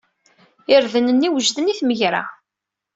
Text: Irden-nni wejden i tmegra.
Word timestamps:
Irden-nni 0.75 1.29
wejden 1.33 1.71
i 1.71 1.73
tmegra. 1.79 2.23